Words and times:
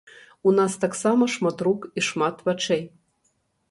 У 0.51 0.53
нас 0.59 0.77
таксама 0.85 1.23
шмат 1.35 1.57
рук 1.69 1.87
і 1.97 2.07
шмат 2.09 2.45
вачэй. 2.51 2.83